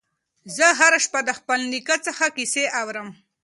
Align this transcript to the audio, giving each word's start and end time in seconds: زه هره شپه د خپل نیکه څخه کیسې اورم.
زه 0.55 0.67
هره 0.79 0.99
شپه 1.05 1.19
د 1.27 1.29
خپل 1.39 1.59
نیکه 1.71 1.95
څخه 2.05 2.25
کیسې 2.35 2.63
اورم. 2.79 3.07